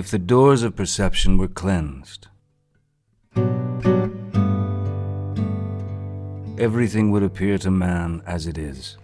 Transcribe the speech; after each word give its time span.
if 0.00 0.10
the 0.10 0.18
doors 0.18 0.62
of 0.62 0.74
perception 0.74 1.36
were 1.36 1.46
cleansed. 1.46 2.28
Everything 6.58 7.10
would 7.10 7.22
appear 7.22 7.58
to 7.58 7.70
man 7.70 8.22
as 8.26 8.46
it 8.46 8.56
is 8.56 8.96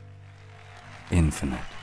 infinite. 1.11 1.76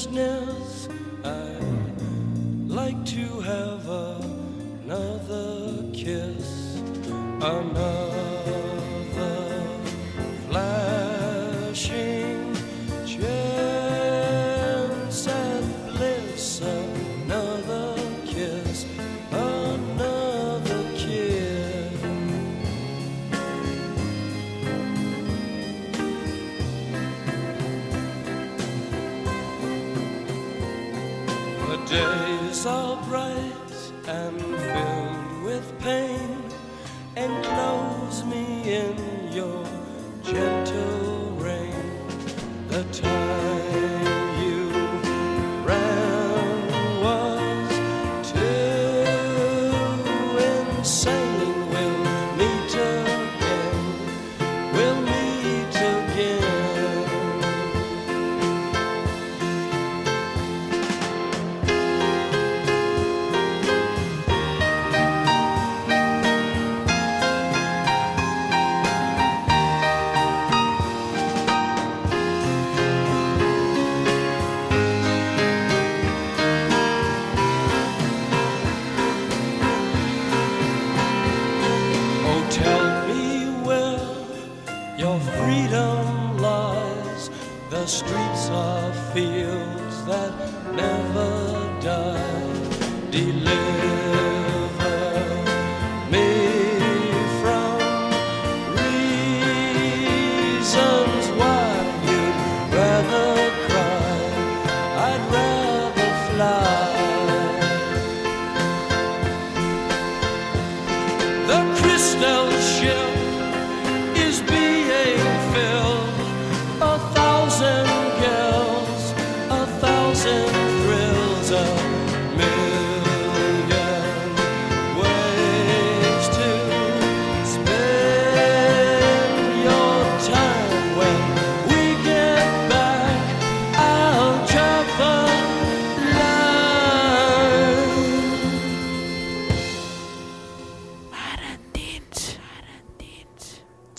freshness 0.00 0.69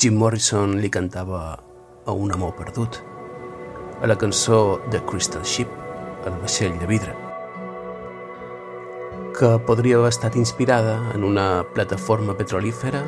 Jim 0.02 0.16
Morrison 0.18 0.80
li 0.82 0.90
cantava 0.90 1.60
a 2.10 2.12
un 2.12 2.32
amor 2.34 2.56
perdut, 2.58 2.96
a 4.02 4.08
la 4.10 4.16
cançó 4.18 4.80
The 4.90 5.04
Crystal 5.06 5.44
Ship, 5.46 5.70
el 6.26 6.40
vaixell 6.42 6.74
de 6.82 6.88
vidre, 6.90 7.14
que 9.38 9.52
podria 9.68 10.00
haver 10.00 10.10
estat 10.10 10.40
inspirada 10.42 10.96
en 11.14 11.22
una 11.24 11.62
plataforma 11.76 12.34
petrolífera 12.34 13.04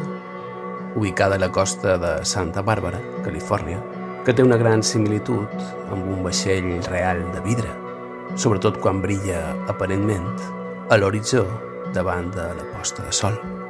ubicada 0.93 1.41
a 1.41 1.41
la 1.41 1.49
costa 1.51 1.97
de 1.97 2.13
Santa 2.29 2.61
Bàrbara, 2.61 3.01
Califòrnia, 3.25 3.81
que 4.21 4.37
té 4.37 4.45
una 4.45 4.61
gran 4.61 4.85
similitud 4.85 5.49
amb 5.89 6.05
un 6.05 6.21
vaixell 6.21 6.77
real 6.91 7.25
de 7.33 7.41
vidre, 7.41 7.73
sobretot 8.37 8.77
quan 8.77 9.01
brilla 9.01 9.41
aparentment 9.65 10.29
a 10.93 11.01
l'horitzó 11.01 11.47
davant 11.97 12.29
de 12.37 12.51
la 12.53 12.69
posta 12.77 13.01
de 13.01 13.17
sol. 13.23 13.62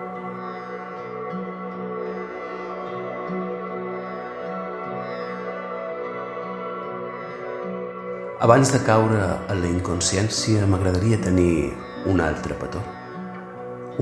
Abans 8.44 8.74
de 8.74 8.80
caure 8.84 9.22
a 9.24 9.54
la 9.56 9.70
inconsciència, 9.70 10.66
m'agradaria 10.68 11.16
tenir 11.24 11.70
un 12.12 12.20
altre 12.20 12.58
petó. 12.60 12.82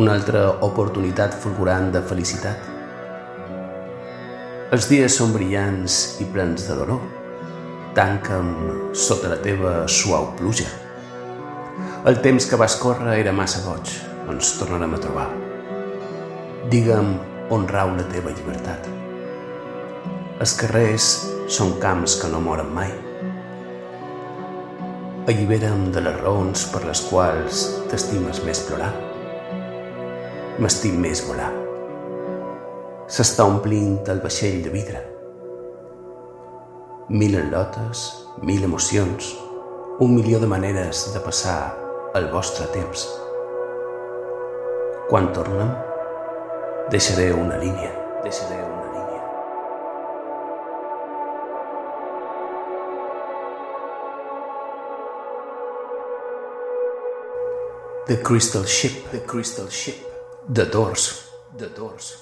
Una 0.02 0.16
altra 0.18 0.40
oportunitat 0.66 1.36
fulgurant 1.44 1.92
de 1.94 2.02
felicitat. 2.10 2.64
Els 4.74 4.88
dies 4.90 5.14
són 5.20 5.36
brillants 5.36 5.98
i 6.26 6.26
plens 6.34 6.66
de 6.72 6.80
dolor. 6.80 7.04
Tanca'm 7.94 8.50
sota 8.98 9.30
la 9.30 9.38
teva 9.46 9.76
suau 9.86 10.32
pluja. 10.42 10.66
El 12.10 12.18
temps 12.26 12.50
que 12.50 12.58
vas 12.58 12.80
córrer 12.82 13.20
era 13.20 13.36
massa 13.44 13.62
goig. 13.68 13.94
Ens 14.26 14.56
tornarem 14.58 14.98
a 14.98 15.04
trobar. 15.06 15.28
Digue'm 16.74 17.14
on 17.54 17.70
rau 17.70 17.94
la 17.94 18.10
teva 18.10 18.34
llibertat. 18.34 18.90
Els 20.42 20.58
carrers 20.58 21.14
són 21.46 21.78
camps 21.78 22.18
que 22.18 22.34
no 22.34 22.42
moren 22.42 22.74
mai. 22.74 23.11
Allibera'm 25.30 25.92
de 25.94 26.02
les 26.02 26.16
raons 26.18 26.64
per 26.74 26.80
les 26.82 27.00
quals 27.06 27.60
t'estimes 27.92 28.40
més 28.42 28.62
plorar. 28.66 28.90
M'estim 30.58 30.96
més 31.04 31.22
volar. 31.28 31.52
S'està 33.06 33.46
omplint 33.46 34.00
el 34.10 34.24
vaixell 34.24 34.64
de 34.66 34.74
vidre. 34.74 35.04
Mil 37.14 37.38
enlotes, 37.38 38.04
mil 38.42 38.66
emocions, 38.66 39.30
un 40.02 40.18
milió 40.18 40.42
de 40.42 40.50
maneres 40.50 41.06
de 41.14 41.22
passar 41.22 41.60
el 42.18 42.32
vostre 42.34 42.66
temps. 42.74 43.06
Quan 45.12 45.30
tornem, 45.38 45.70
deixaré 46.90 47.30
una 47.38 47.62
línia, 47.62 47.94
deixaré 48.26 48.58
una 48.58 48.81
The 58.12 58.22
Crystal 58.22 58.66
Ship, 58.66 58.92
The 59.12 59.22
Crystal 59.26 59.70
Ship, 59.70 59.96
The 60.54 60.66
Doors, 60.66 61.32
The 61.58 61.70
Doors. 61.70 62.18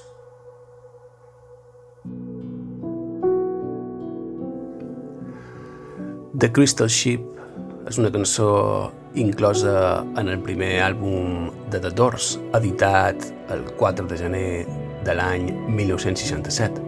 The 6.37 6.51
Crystal 6.53 6.91
Ship 6.93 7.25
és 7.89 7.97
una 7.97 8.11
cançó 8.13 8.51
inclosa 9.17 10.05
en 10.21 10.29
el 10.29 10.37
primer 10.45 10.75
àlbum 10.85 11.49
de 11.73 11.81
The 11.81 11.89
Doors, 11.97 12.35
editat 12.53 13.25
el 13.49 13.65
4 13.81 14.05
de 14.11 14.19
gener 14.21 14.47
de 15.07 15.15
l'any 15.17 15.49
1967. 15.73 16.83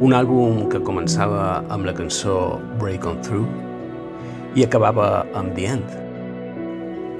Un 0.00 0.16
àlbum 0.16 0.70
que 0.72 0.80
començava 0.80 1.60
amb 1.68 1.84
la 1.84 1.92
cançó 2.00 2.56
Break 2.80 3.04
On 3.12 3.20
Through 3.20 4.56
i 4.56 4.64
acabava 4.64 5.26
amb 5.36 5.52
The 5.52 5.74
End. 5.76 6.01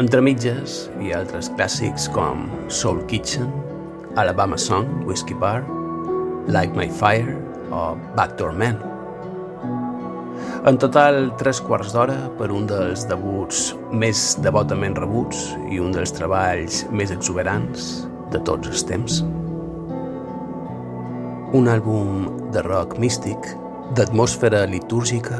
Entre 0.03 0.19
mitges 0.19 0.89
hi 0.99 1.13
ha 1.13 1.21
altres 1.23 1.47
clàssics 1.55 2.09
com 2.11 2.41
Soul 2.73 3.05
Kitchen, 3.07 3.47
Alabama 4.19 4.57
Song, 4.59 4.89
Whiskey 5.07 5.37
Bar, 5.39 5.61
Like 6.51 6.75
My 6.75 6.89
Fire 6.91 7.37
o 7.71 7.83
Backdoor 8.17 8.57
Man. 8.59 8.81
En 10.67 10.81
total, 10.83 11.21
tres 11.39 11.61
quarts 11.63 11.93
d'hora 11.95 12.17
per 12.39 12.49
un 12.51 12.67
dels 12.67 13.05
debuts 13.07 13.61
més 13.95 14.25
devotament 14.43 14.99
rebuts 14.99 15.45
i 15.71 15.79
un 15.79 15.95
dels 15.95 16.15
treballs 16.17 16.81
més 16.91 17.15
exuberants 17.15 17.93
de 18.35 18.41
tots 18.43 18.73
els 18.73 18.83
temps. 18.89 19.21
Un 21.55 21.71
àlbum 21.71 22.51
de 22.51 22.65
rock 22.67 22.99
místic, 22.99 23.53
d'atmosfera 23.95 24.65
litúrgica 24.67 25.39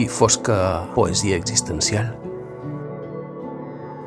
i 0.00 0.08
fosca 0.08 0.86
poesia 0.96 1.36
existencial. 1.36 2.27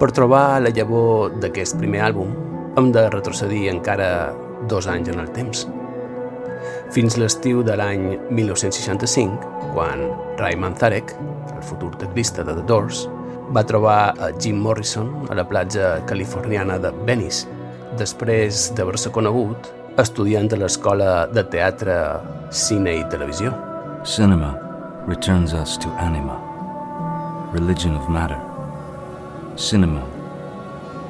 Per 0.01 0.09
trobar 0.17 0.63
la 0.65 0.73
llavor 0.73 1.37
d'aquest 1.43 1.77
primer 1.77 2.01
àlbum, 2.09 2.33
hem 2.79 2.89
de 2.95 3.05
retrocedir 3.13 3.67
encara 3.69 4.31
dos 4.67 4.89
anys 4.89 5.13
en 5.13 5.21
el 5.21 5.29
temps– 5.37 5.67
fins 6.91 7.15
l'estiu 7.15 7.61
de 7.63 7.75
l'any 7.79 8.03
1965, 8.35 9.51
quan 9.71 10.03
Ray 10.39 10.57
Manzarek, 10.59 11.13
el 11.55 11.63
futur 11.63 11.93
teclista 12.01 12.43
de 12.43 12.55
The 12.57 12.65
Doors, 12.67 13.05
va 13.55 13.63
trobar 13.67 14.11
a 14.19 14.31
Jim 14.39 14.59
Morrison 14.59 15.29
a 15.29 15.37
la 15.39 15.47
platja 15.47 15.93
californiana 16.07 16.77
de 16.83 16.91
Venice, 17.07 17.47
després 17.99 18.69
d'haver-se 18.75 19.11
conegut 19.15 19.71
estudiant 20.03 20.51
a 20.51 20.59
l'escola 20.59 21.25
de 21.31 21.47
teatre, 21.55 21.97
cine 22.51 22.99
i 22.99 23.07
televisió. 23.11 23.55
Cinema 24.03 24.53
returns 25.07 25.55
us 25.55 25.79
to 25.79 25.91
anima, 25.99 26.39
religion 27.55 27.95
of 27.95 28.07
matter. 28.09 28.50
Cinema, 29.55 30.01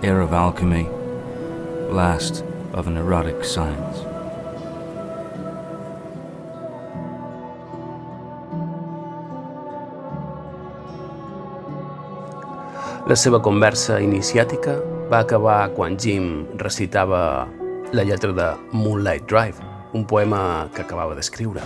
air 0.03 0.19
of 0.19 0.33
alchemy, 0.33 0.89
blast 1.89 2.43
of 2.73 2.88
an 2.88 2.97
erotic 2.97 3.45
science. 3.45 4.01
La 13.07 13.15
seva 13.15 13.39
conversa 13.43 14.01
iniciàtica 14.01 14.75
va 15.11 15.21
acabar 15.21 15.69
quan 15.77 15.97
Jim 16.01 16.47
recitava 16.57 17.47
la 17.93 18.03
lletra 18.03 18.33
de 18.33 18.51
Moonlight 18.71 19.29
Drive, 19.29 19.61
un 19.93 20.05
poema 20.05 20.69
que 20.73 20.81
acabava 20.81 21.13
d'escriure. 21.13 21.61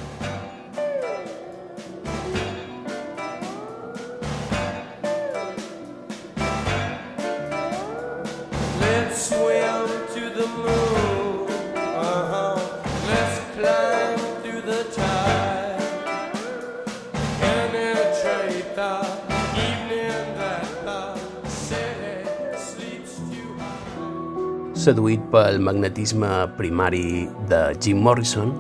Seduït 24.86 25.22
pel 25.34 25.56
magnetisme 25.66 26.28
primari 26.60 27.24
de 27.50 27.72
Jim 27.82 28.04
Morrison, 28.06 28.52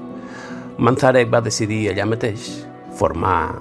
Manzarek 0.82 1.30
va 1.30 1.44
decidir 1.46 1.84
allà 1.92 2.08
mateix 2.10 2.48
formar 2.98 3.60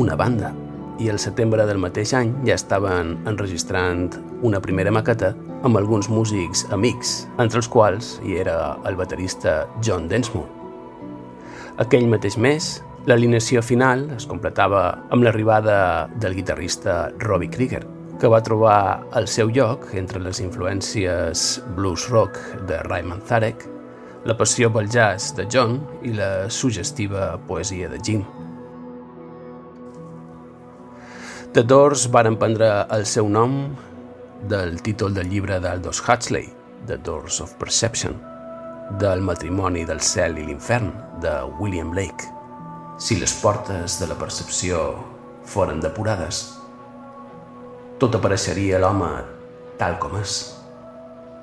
una 0.00 0.16
banda 0.16 0.54
i 0.96 1.10
el 1.12 1.20
setembre 1.20 1.66
del 1.68 1.76
mateix 1.82 2.14
any 2.16 2.30
ja 2.46 2.54
estaven 2.56 3.12
enregistrant 3.28 4.06
una 4.48 4.62
primera 4.64 4.94
maqueta 4.96 5.34
amb 5.60 5.76
alguns 5.76 6.08
músics 6.08 6.64
amics, 6.72 7.26
entre 7.36 7.60
els 7.60 7.68
quals 7.68 8.14
hi 8.24 8.38
era 8.40 8.56
el 8.88 8.96
baterista 8.96 9.66
John 9.84 10.08
Densmore. 10.08 10.48
Aquell 11.84 12.08
mateix 12.08 12.38
mes, 12.40 12.70
l'alineació 13.04 13.60
final 13.60 14.08
es 14.16 14.24
completava 14.24 14.86
amb 15.12 15.26
l'arribada 15.26 16.08
del 16.16 16.38
guitarrista 16.40 17.10
Robbie 17.20 17.52
Krieger, 17.52 17.84
que 18.20 18.28
va 18.32 18.40
trobar 18.40 19.04
el 19.18 19.26
seu 19.28 19.50
lloc 19.52 19.90
entre 19.98 20.20
les 20.24 20.40
influències 20.40 21.46
blues 21.76 22.06
rock 22.08 22.38
de 22.68 22.78
Ray 22.86 23.04
Manzarek, 23.04 23.66
la 24.26 24.36
passió 24.38 24.70
pel 24.72 24.88
jazz 24.90 25.34
de 25.36 25.44
John 25.52 25.78
i 26.02 26.14
la 26.16 26.48
suggestiva 26.50 27.36
poesia 27.46 27.90
de 27.92 28.00
Jim. 28.02 28.24
The 31.52 31.62
Doors 31.62 32.08
van 32.12 32.36
prendre 32.40 32.70
el 32.92 33.06
seu 33.06 33.28
nom 33.28 33.76
del 34.48 34.80
títol 34.82 35.14
del 35.14 35.30
llibre 35.30 35.60
d'Aldous 35.60 36.02
Huxley, 36.04 36.50
The 36.88 36.98
Doors 36.98 37.40
of 37.40 37.54
Perception, 37.60 38.16
del 39.00 39.22
matrimoni 39.24 39.84
del 39.84 40.00
cel 40.00 40.36
i 40.40 40.44
l'infern, 40.48 40.92
de 41.20 41.32
William 41.60 41.92
Blake. 41.92 42.28
Si 42.98 43.16
les 43.20 43.32
portes 43.40 44.00
de 44.00 44.08
la 44.08 44.18
percepció 44.18 44.82
foren 45.44 45.80
depurades, 45.80 46.55
tot 47.98 48.14
apareixeria 48.18 48.80
l'home 48.82 49.08
tal 49.80 49.96
com 50.00 50.16
és, 50.20 50.36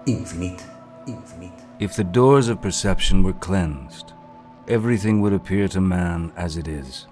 infinit, 0.06 0.62
infinit. 1.10 1.66
If 1.80 1.96
the 1.96 2.04
doors 2.04 2.48
of 2.48 2.62
perception 2.62 3.24
were 3.24 3.38
cleansed, 3.40 4.14
everything 4.68 5.22
would 5.22 5.34
appear 5.34 5.68
to 5.70 5.82
man 5.82 6.32
as 6.38 6.58
it 6.58 6.68
is 6.68 7.08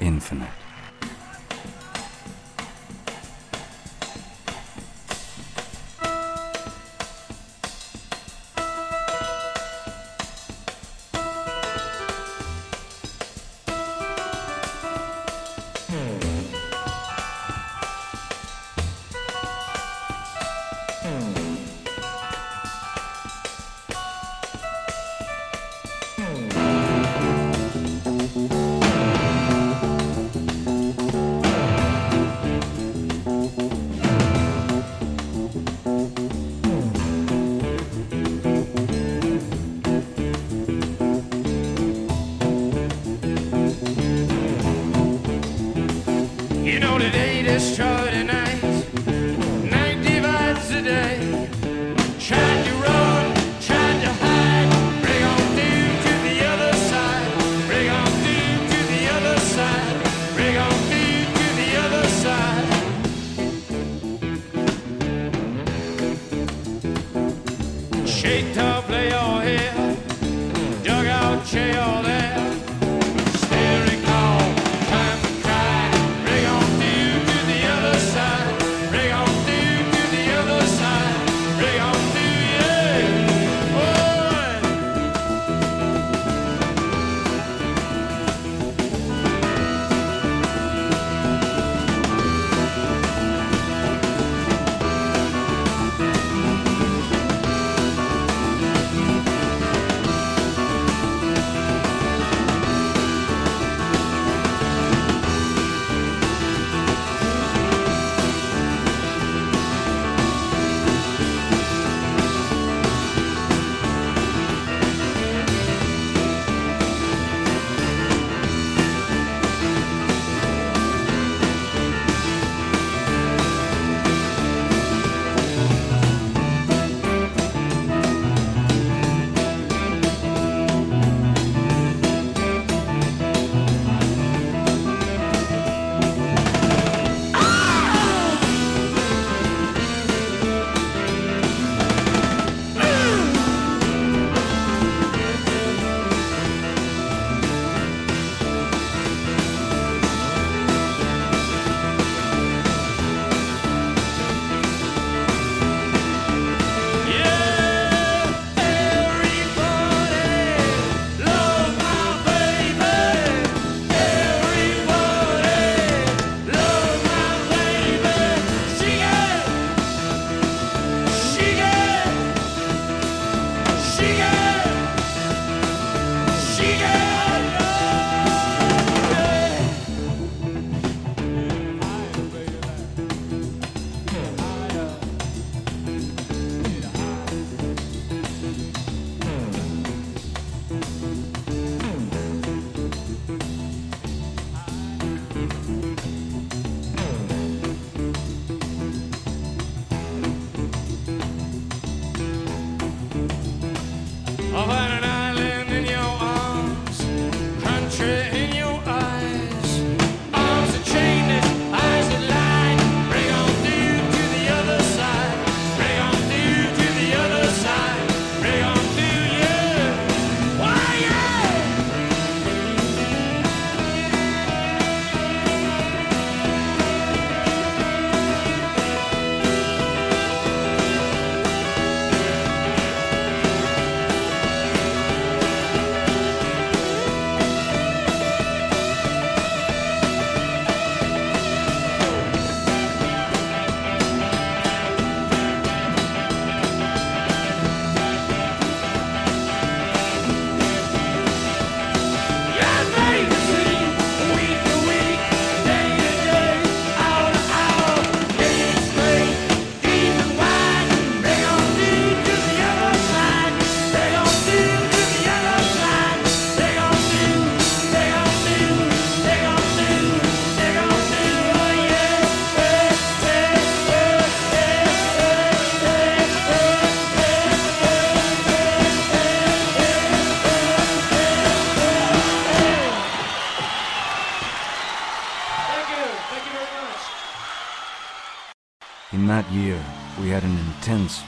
infinite. 0.00 0.67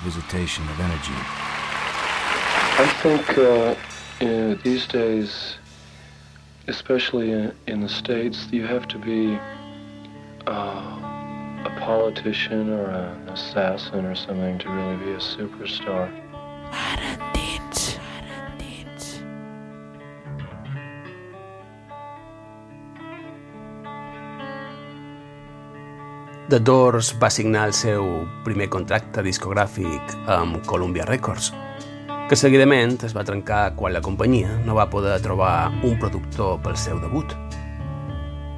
Visitation 0.01 0.65
of 0.69 0.81
energy. 0.81 1.15
I 2.83 2.87
think 3.03 3.39
uh, 3.39 3.75
uh, 4.25 4.57
these 4.63 4.87
days, 4.87 5.57
especially 6.69 7.31
in, 7.31 7.55
in 7.67 7.81
the 7.81 7.89
States, 7.89 8.49
you 8.51 8.67
have 8.67 8.89
to 8.89 8.99
be 8.99 9.39
uh, 10.47 11.11
a 11.67 11.77
politician 11.81 12.71
or 12.71 12.87
an 12.87 13.29
assassin 13.29 14.05
or 14.07 14.15
something 14.15 14.59
to 14.59 14.69
really 14.71 14.97
be 14.97 15.11
a 15.13 15.19
superstar. 15.19 16.11
The 26.51 26.59
Doors 26.59 27.13
va 27.23 27.29
signar 27.31 27.69
el 27.69 27.73
seu 27.79 28.09
primer 28.43 28.67
contracte 28.75 29.23
discogràfic 29.23 30.15
amb 30.35 30.57
Columbia 30.67 31.05
Records, 31.07 31.53
que 32.27 32.35
seguidament 32.35 32.97
es 33.07 33.15
va 33.15 33.23
trencar 33.29 33.77
quan 33.77 33.95
la 33.95 34.03
companyia 34.03 34.57
no 34.65 34.75
va 34.75 34.89
poder 34.91 35.21
trobar 35.23 35.71
un 35.87 35.95
productor 36.03 36.59
pel 36.65 36.75
seu 36.75 36.99
debut. 36.99 37.37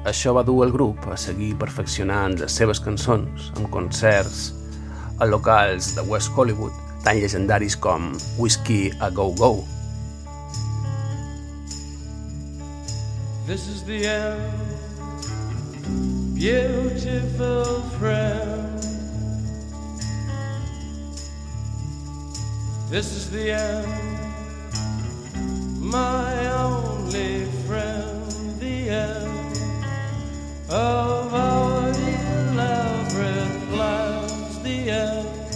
Això 0.09 0.33
va 0.33 0.41
dur 0.41 0.63
el 0.65 0.73
grup 0.73 1.05
a 1.05 1.19
seguir 1.21 1.51
perfeccionant 1.61 2.33
les 2.41 2.57
seves 2.57 2.81
cançons 2.81 3.51
amb 3.53 3.69
concerts 3.69 4.41
a 5.21 5.29
locals 5.29 5.93
de 5.93 6.09
West 6.09 6.33
Hollywood 6.33 6.73
tan 7.05 7.21
llegendaris 7.21 7.77
com 7.77 8.09
Whiskey 8.41 8.89
a 9.05 9.13
Go 9.13 9.29
Go. 9.37 9.53
This 13.45 13.69
is 13.69 13.85
the 13.85 14.01
end. 14.17 16.22
Beautiful 16.43 17.79
friend. 17.97 18.77
This 22.89 23.13
is 23.15 23.31
the 23.31 23.53
end, 23.53 23.87
my 25.79 26.51
only 26.51 27.45
friend, 27.65 28.59
the 28.59 28.89
end 28.89 29.57
of 30.69 31.33
our 31.33 31.87
elaborate 31.87 33.69
plans, 33.71 34.61
the 34.63 34.89
end 34.89 35.55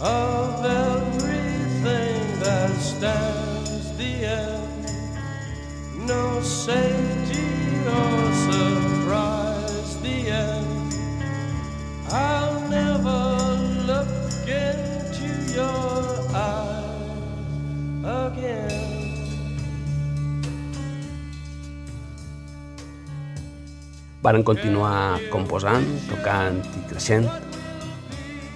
of 0.00 0.64
everything 0.64 2.40
that 2.40 2.74
stands, 2.80 3.96
the 3.96 4.26
end. 4.26 4.90
No 6.04 6.42
safety 6.42 7.46
or 7.86 8.27
Varen 24.22 24.42
continuar 24.42 25.20
composant, 25.30 25.84
tocant 26.10 26.58
i 26.74 26.84
creixent, 26.90 27.28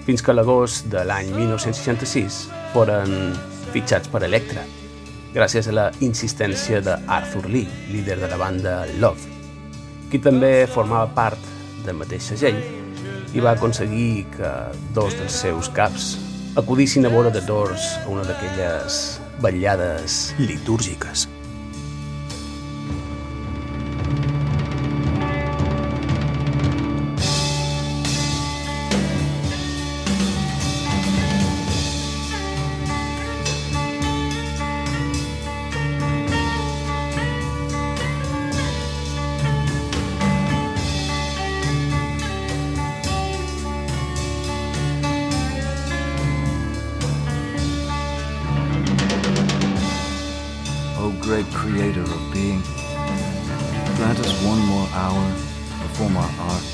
fins 0.02 0.24
que 0.24 0.34
l'agost 0.34 0.88
de 0.90 1.04
l'any 1.06 1.30
1966 1.36 2.38
foren 2.72 3.12
fitxats 3.70 4.10
per 4.10 4.24
Electra, 4.26 4.64
gràcies 5.32 5.68
a 5.70 5.76
la 5.76 5.86
insistència 6.02 6.82
d'Arthur 6.82 7.46
Lee, 7.46 7.70
líder 7.94 8.18
de 8.20 8.30
la 8.32 8.40
banda 8.40 8.74
Love, 8.98 9.30
qui 10.10 10.18
també 10.20 10.66
formava 10.66 11.06
part 11.14 11.50
del 11.86 11.96
mateix 12.00 12.32
segell 12.34 12.58
i 13.32 13.40
va 13.40 13.54
aconseguir 13.54 14.26
que 14.34 14.50
dos 14.96 15.14
dels 15.16 15.38
seus 15.46 15.70
caps 15.72 16.10
acudissin 16.60 17.06
a 17.06 17.12
veure 17.14 17.32
de 17.32 17.40
Doors 17.48 17.94
a 18.02 18.08
una 18.12 18.26
d'aquelles 18.28 18.98
vetllades 19.40 20.34
litúrgiques. 20.42 21.31
Hour, 54.94 55.24
perform 55.82 56.16
our 56.16 56.30
art, 56.48 56.66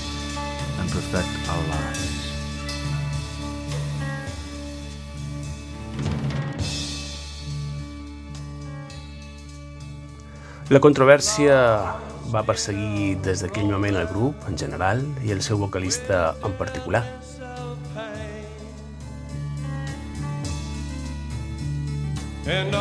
and 0.81 0.91
perfect 0.91 1.33
our 1.49 1.65
lives. 1.71 2.19
La 10.69 10.83
controvèrsia 10.85 11.55
va 12.29 12.43
perseguir 12.45 13.15
des 13.25 13.41
d'aquell 13.41 13.71
moment 13.73 13.97
el 13.97 14.11
grup 14.11 14.45
en 14.51 14.59
general 14.61 15.01
i 15.25 15.33
el 15.33 15.41
seu 15.41 15.57
vocalista 15.57 16.37
en 16.45 16.53
particular. 16.61 17.07
And 22.49 22.75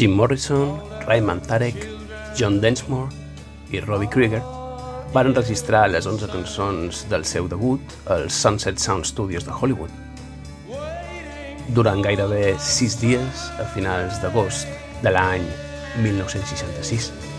Jim 0.00 0.12
Morrison, 0.12 0.80
Rayman 1.06 1.42
Tarek, 1.42 1.76
John 2.34 2.58
Densmore 2.58 3.10
i 3.70 3.80
Robbie 3.80 4.08
Krieger 4.08 4.40
van 5.12 5.34
registrar 5.36 5.90
les 5.92 6.06
11 6.08 6.30
cançons 6.32 7.02
del 7.10 7.26
seu 7.28 7.50
debut 7.52 7.92
als 8.08 8.32
Sunset 8.32 8.80
Sound 8.80 9.04
Studios 9.04 9.44
de 9.44 9.52
Hollywood. 9.52 9.92
Durant 11.76 12.00
gairebé 12.00 12.54
sis 12.56 12.96
dies 13.02 13.50
a 13.60 13.66
finals 13.74 14.22
d'agost 14.24 14.72
de 15.04 15.12
l'any 15.12 15.44
1966. 16.00 17.29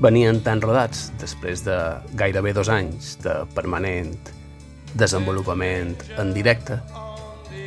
Venien 0.00 0.40
tan 0.40 0.62
rodats 0.64 1.10
després 1.20 1.60
de 1.66 1.76
gairebé 2.16 2.54
dos 2.56 2.70
anys 2.72 3.18
de 3.20 3.34
permanent 3.54 4.14
desenvolupament 4.96 5.92
en 6.18 6.32
directe 6.34 6.80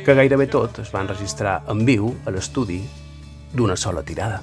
que 0.04 0.16
gairebé 0.18 0.48
tot 0.50 0.80
es 0.82 0.90
van 0.92 1.08
registrar 1.08 1.60
en 1.70 1.84
viu 1.86 2.10
a 2.26 2.34
l'estudi 2.34 2.82
d'una 3.54 3.76
sola 3.78 4.02
tirada. 4.02 4.42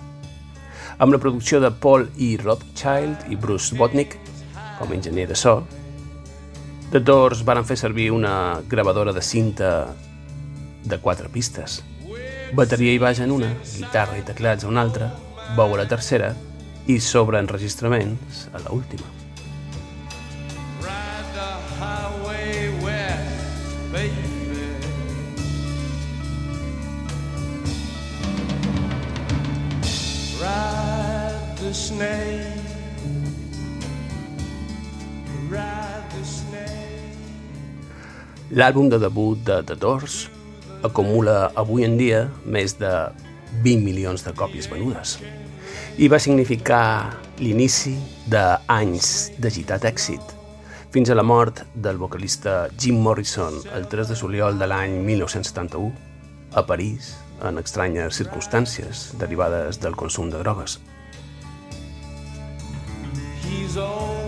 Amb 0.97 1.13
la 1.13 1.19
producció 1.19 1.60
de 1.60 1.71
Paul 1.71 2.08
E. 2.17 2.38
Rothschild 2.41 3.27
i 3.30 3.36
Bruce 3.36 3.75
Botnick 3.75 4.15
com 4.80 4.89
a 4.91 4.95
enginyer 4.95 5.27
de 5.30 5.36
so, 5.36 5.62
The 6.91 6.99
Doors 6.99 7.43
van 7.45 7.65
fer 7.67 7.77
servir 7.77 8.10
una 8.12 8.62
gravadora 8.67 9.13
de 9.13 9.21
cinta 9.21 9.93
de 10.84 10.97
quatre 11.04 11.30
pistes, 11.30 11.82
bateria 12.58 12.95
i 12.95 12.99
baix 12.99 13.21
en 13.21 13.32
una, 13.36 13.51
guitarra 13.75 14.17
i 14.17 14.25
teclats 14.25 14.65
a 14.65 14.71
una 14.71 14.82
altra, 14.82 15.12
veu 15.56 15.75
a 15.75 15.84
la 15.84 15.88
tercera 15.91 16.34
i 16.88 17.00
sobre 17.00 17.39
enregistraments 17.39 18.48
a 18.54 18.60
la 18.60 18.72
última. 18.72 19.06
Snake. 31.74 32.44
Ride 35.50 36.08
the 36.12 36.24
snake. 36.26 37.15
L'àlbum 38.52 38.89
de 38.91 39.00
debut 39.00 39.39
de 39.48 39.62
The 39.63 39.78
Doors 39.80 40.28
acumula 40.84 41.52
avui 41.56 41.86
en 41.88 41.96
dia 41.96 42.26
més 42.44 42.76
de 42.76 42.91
20 43.63 43.86
milions 43.86 44.26
de 44.28 44.34
còpies 44.36 44.67
venudes 44.67 45.15
i 45.97 46.08
va 46.08 46.19
significar 46.19 47.17
l'inici 47.41 47.97
d'anys 48.32 49.32
d'agitat 49.41 49.84
èxit 49.89 50.38
fins 50.91 51.10
a 51.10 51.15
la 51.15 51.23
mort 51.23 51.65
del 51.73 51.97
vocalista 51.99 52.69
Jim 52.77 53.01
Morrison 53.04 53.58
el 53.75 53.88
3 53.91 54.12
de 54.12 54.15
juliol 54.15 54.60
de 54.60 54.67
l'any 54.67 54.95
1971 55.04 55.91
a 56.56 56.65
París 56.65 57.15
en 57.43 57.60
estranyes 57.60 58.15
circumstàncies 58.15 59.12
derivades 59.19 59.80
del 59.82 59.95
consum 59.95 60.30
de 60.30 60.39
drogues. 60.39 60.80
He's 63.43 63.77
old 63.77 64.19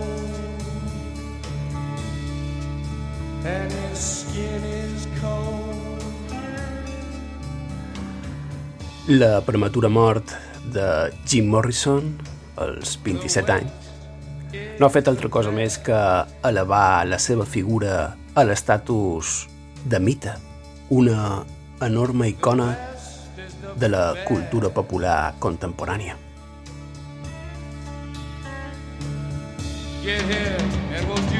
and 3.44 3.72
his 3.72 3.98
skin 3.98 4.64
is 4.64 5.06
cold. 5.20 6.02
La 9.08 9.40
prematura 9.44 9.88
mort 9.88 10.32
de 10.72 11.12
Jim 11.26 11.50
Morrison, 11.50 12.14
als 12.56 12.96
27 13.04 13.52
anys, 13.52 13.84
no 14.78 14.86
ha 14.86 14.92
fet 14.94 15.08
altra 15.10 15.28
cosa 15.30 15.50
més 15.54 15.78
que 15.82 15.98
elevar 16.46 17.04
la 17.10 17.18
seva 17.18 17.46
figura 17.46 18.14
a 18.34 18.44
l'estatus 18.46 19.48
de 19.84 20.00
mite, 20.00 20.34
una 20.90 21.44
enorme 21.82 22.28
icona 22.30 22.72
de 23.76 23.88
la 23.88 24.04
cultura 24.28 24.70
popular 24.70 25.34
contemporània. 25.42 26.16
Get 30.04 30.20
here 30.28 30.58
and 30.94 31.08
we'll 31.08 31.33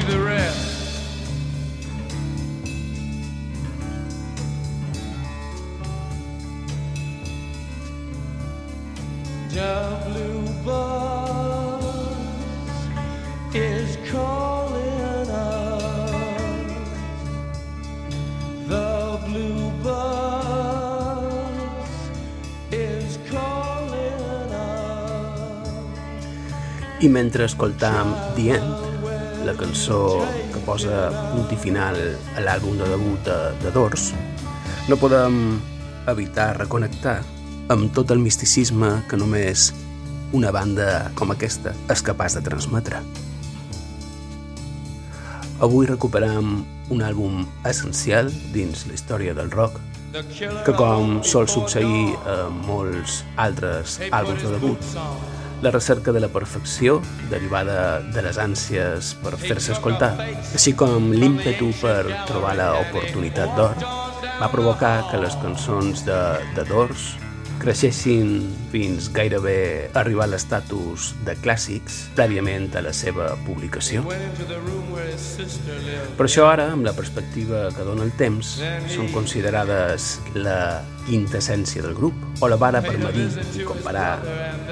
blue 9.55 10.43
is 13.53 13.97
calling. 14.11 15.29
The 18.67 19.19
blue 19.25 19.71
is 22.71 23.19
calling. 23.31 24.51
I 26.99 27.07
mentre 27.07 27.45
escoltam 27.45 28.15
The 28.35 28.55
End, 28.55 29.45
la 29.45 29.53
cançó 29.55 30.25
que 30.51 30.59
posa 30.65 31.11
punt 31.31 31.51
i 31.51 31.55
final 31.55 31.95
a 32.35 32.43
l'àlbum 32.43 32.75
de 32.81 32.89
debut 32.91 33.23
de, 33.23 33.37
de 33.63 33.71
Dors, 33.71 34.11
no 34.89 34.99
podem 34.99 35.61
evitar 36.11 36.57
reconnectar 36.57 37.21
amb 37.67 37.89
tot 37.95 38.11
el 38.13 38.19
misticisme 38.21 38.91
que 39.09 39.17
només 39.17 39.71
una 40.35 40.51
banda 40.53 41.09
com 41.17 41.31
aquesta 41.33 41.73
és 41.89 42.03
capaç 42.05 42.35
de 42.37 42.43
transmetre. 42.45 42.99
Avui 45.65 45.87
recuperam 45.89 46.59
un 46.93 47.01
àlbum 47.01 47.45
essencial 47.65 48.29
dins 48.53 48.85
la 48.85 48.93
història 48.97 49.33
del 49.33 49.49
rock, 49.53 49.79
que 50.65 50.75
com 50.77 51.17
sol 51.25 51.49
succeir 51.51 52.13
a 52.29 52.45
molts 52.67 53.23
altres 53.41 53.97
àlbums 54.11 54.45
de 54.45 54.53
debut, 54.53 54.93
la 55.63 55.71
recerca 55.71 56.13
de 56.13 56.21
la 56.21 56.29
perfecció, 56.29 56.99
derivada 57.31 58.01
de 58.13 58.21
les 58.21 58.37
ànsies 58.37 59.15
per 59.23 59.33
fer-se 59.41 59.73
escoltar, 59.73 60.13
així 60.53 60.75
com 60.77 61.09
l'ímpetu 61.15 61.71
per 61.81 62.03
trobar 62.29 62.53
l'oportunitat 62.59 63.57
d'or, 63.57 63.85
va 64.37 64.51
provocar 64.51 64.97
que 65.09 65.23
les 65.23 65.35
cançons 65.41 66.05
de 66.05 66.19
The 66.53 66.67
Doors 66.69 67.13
creixessin 67.61 68.41
fins 68.71 69.07
gairebé 69.13 69.89
arribar 69.97 70.25
a 70.25 70.31
l'estatus 70.33 71.11
de 71.25 71.35
clàssics 71.43 72.05
prèviament 72.17 72.69
a 72.75 72.83
la 72.85 72.93
seva 72.95 73.31
publicació. 73.45 74.03
Per 76.17 76.25
això 76.27 76.47
ara, 76.49 76.69
amb 76.73 76.85
la 76.87 76.93
perspectiva 76.97 77.67
que 77.75 77.85
dona 77.87 78.05
el 78.05 78.13
temps, 78.19 78.55
són 78.91 79.11
considerades 79.13 80.15
la 80.35 80.83
quinta 81.05 81.39
essència 81.41 81.85
del 81.85 81.95
grup 81.97 82.41
o 82.41 82.49
la 82.51 82.59
vara 82.61 82.81
per 82.85 82.97
medir 83.01 83.29
i 83.55 83.67
comparar 83.67 84.19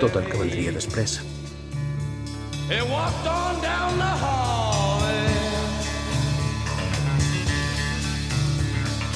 tot 0.01 0.19
el 0.19 0.27
que 0.29 0.41
vendria 0.41 0.75
després. 0.75 1.21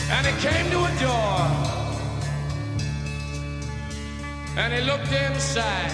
And 0.10 0.26
he 0.26 0.32
came 0.40 0.72
to 0.72 0.80
a 0.80 0.92
door 1.02 1.87
and 4.58 4.74
he 4.74 4.82
looked 4.82 5.12
inside. 5.12 5.92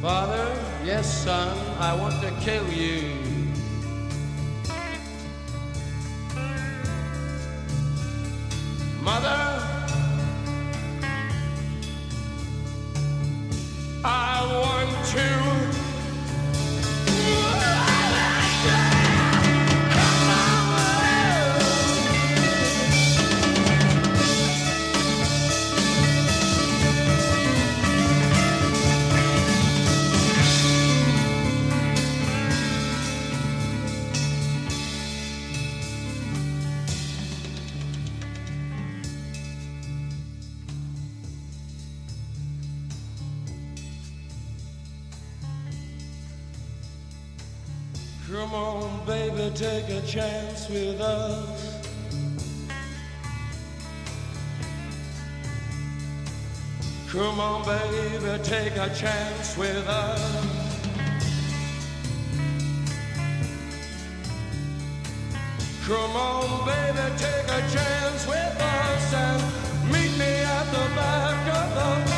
Father, 0.00 0.56
yes, 0.84 1.24
son, 1.24 1.58
I 1.80 1.94
want 1.96 2.22
to 2.22 2.30
kill 2.40 2.66
you. 2.72 3.02
Mother, 9.02 9.60
I 14.04 14.46
want 14.62 15.06
to. 15.08 15.49
Chance 50.10 50.68
with 50.68 51.00
us. 51.00 51.78
Come 57.12 57.38
on, 57.38 57.64
baby, 57.64 58.42
take 58.42 58.72
a 58.72 58.92
chance 58.92 59.56
with 59.56 59.86
us. 59.86 60.20
Come 65.86 66.16
on, 66.16 66.66
baby, 66.66 67.16
take 67.16 67.46
a 67.46 67.60
chance 67.70 68.26
with 68.26 68.56
us 68.60 69.14
and 69.14 69.92
meet 69.92 70.18
me 70.18 70.42
at 70.42 70.64
the 70.72 70.86
back 70.96 71.54
of 71.54 72.04
the 72.04 72.09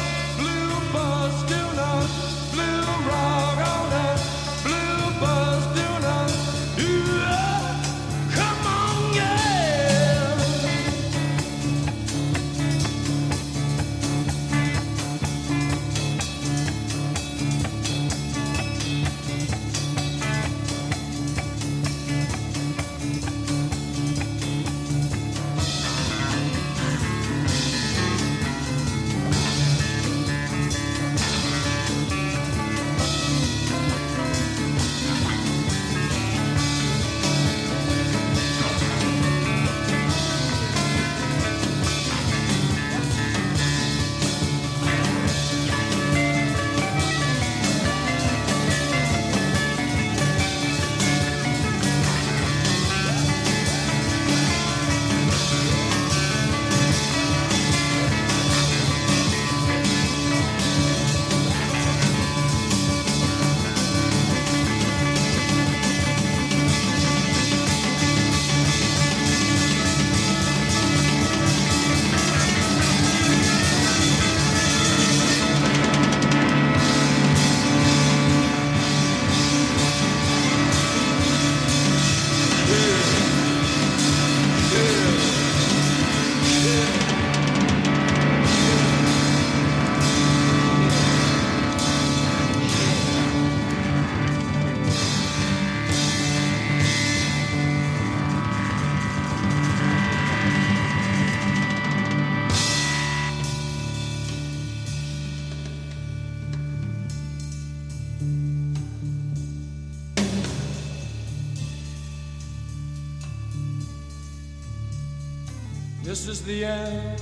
This 116.24 116.38
is 116.38 116.44
the 116.44 116.64
end, 116.64 117.20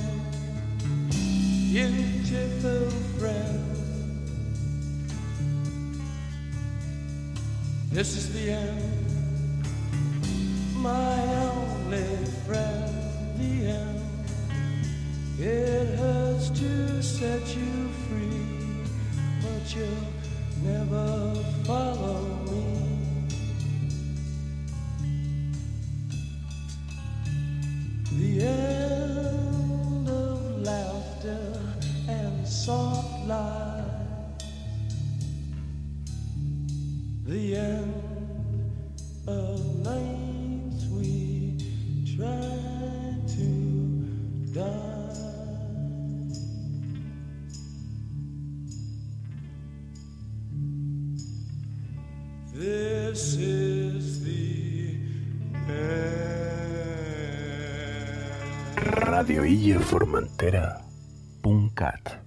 beautiful 1.08 2.90
friend. 3.18 3.64
This 7.90 8.14
is 8.18 8.30
the 8.34 8.50
end, 8.50 8.89
Radio 59.50 59.78
Illa 59.78 59.84
Formentera 59.84 60.82
.cat. 61.74 62.20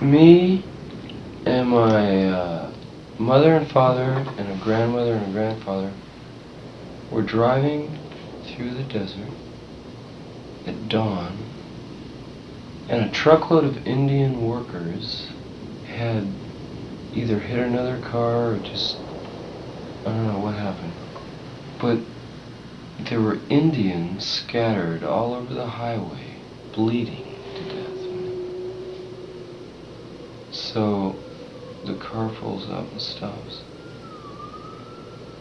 Me 0.00 0.64
and 1.46 1.68
my 1.68 2.24
uh, 2.24 2.72
mother 3.20 3.54
and 3.54 3.70
father 3.70 4.26
and 4.36 4.48
a 4.50 4.64
grandmother 4.64 5.12
and 5.12 5.26
a 5.26 5.30
grandfather 5.30 5.92
were 7.12 7.22
driving 7.22 7.96
through 8.46 8.70
the 8.70 8.82
desert 8.82 9.30
at 10.66 10.88
dawn, 10.88 11.38
and 12.88 13.04
a 13.04 13.12
truckload 13.12 13.62
of 13.62 13.86
Indian 13.86 14.44
workers 14.44 15.28
had 15.86 16.26
either 17.14 17.38
hit 17.38 17.58
another 17.58 17.98
car 18.00 18.52
or 18.52 18.58
just 18.58 18.96
I 20.04 20.10
don't 20.10 20.26
know 20.26 20.38
what 20.38 20.54
happened. 20.54 20.92
But 21.80 21.98
there 23.08 23.20
were 23.20 23.38
Indians 23.50 24.26
scattered 24.26 25.04
all 25.04 25.34
over 25.34 25.52
the 25.52 25.66
highway, 25.66 26.36
bleeding 26.72 27.34
to 27.56 27.64
death. 27.64 27.88
So 30.50 31.14
the 31.84 31.94
car 31.94 32.30
pulls 32.40 32.68
up 32.70 32.90
and 32.90 33.00
stops. 33.00 33.60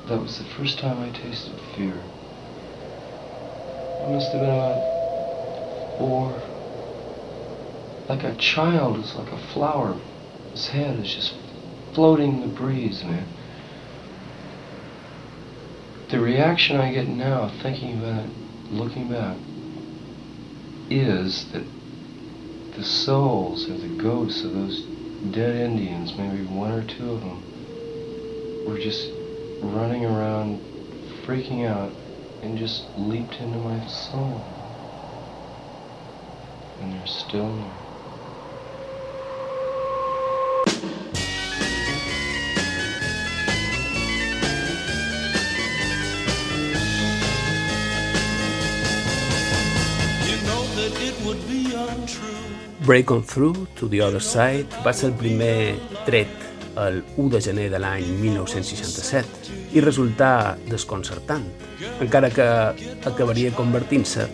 That 0.07 0.21
was 0.21 0.37
the 0.37 0.45
first 0.45 0.79
time 0.79 1.01
I 1.01 1.09
tasted 1.09 1.55
fear. 1.75 2.01
I 4.03 4.07
must 4.09 4.31
have 4.31 4.41
been 4.41 4.49
about 4.49 4.81
four. 5.97 6.41
Like 8.07 8.23
a 8.23 8.35
child, 8.35 8.97
it's 8.99 9.15
like 9.15 9.31
a 9.31 9.37
flower. 9.53 9.95
His 10.53 10.67
head 10.67 10.99
is 10.99 11.13
just 11.13 11.33
floating 11.97 12.41
the 12.41 12.47
breeze, 12.55 13.03
man. 13.03 13.25
The 16.11 16.19
reaction 16.19 16.75
I 16.75 16.93
get 16.93 17.07
now, 17.07 17.49
thinking 17.63 17.97
about 17.97 18.23
it, 18.23 18.29
looking 18.71 19.09
back, 19.09 19.35
is 20.91 21.51
that 21.53 21.63
the 22.75 22.83
souls 22.83 23.67
or 23.67 23.73
the 23.79 23.99
ghosts 23.99 24.43
of 24.43 24.53
those 24.53 24.83
dead 25.31 25.55
Indians, 25.55 26.15
maybe 26.15 26.45
one 26.45 26.71
or 26.71 26.83
two 26.83 27.13
of 27.13 27.21
them, 27.21 28.67
were 28.67 28.77
just 28.77 29.09
running 29.63 30.05
around, 30.05 30.59
freaking 31.25 31.65
out, 31.65 31.91
and 32.43 32.59
just 32.59 32.83
leaped 32.95 33.39
into 33.39 33.57
my 33.57 33.83
soul. 33.87 34.39
And 36.79 36.93
they're 36.93 37.07
still 37.07 37.55
there. 37.55 37.86
Break 52.87 53.11
On 53.11 53.21
Through 53.21 53.67
to 53.75 53.89
the 53.89 54.01
Other 54.01 54.21
Side 54.23 54.81
va 54.85 54.93
ser 54.95 55.09
el 55.09 55.15
primer 55.19 55.75
tret 56.05 56.29
el 56.79 57.01
1 57.17 57.33
de 57.33 57.41
gener 57.43 57.65
de 57.73 57.81
l'any 57.83 58.05
1967 58.21 59.75
i 59.75 59.83
resultà 59.83 60.55
desconcertant, 60.71 61.43
encara 61.99 62.29
que 62.31 62.45
acabaria 63.11 63.51
convertint-se 63.57 64.29